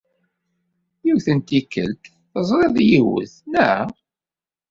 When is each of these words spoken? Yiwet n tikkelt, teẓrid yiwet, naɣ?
Yiwet 1.05 1.27
n 1.37 1.39
tikkelt, 1.47 2.03
teẓrid 2.31 2.77
yiwet, 2.89 3.33
naɣ? 3.51 3.87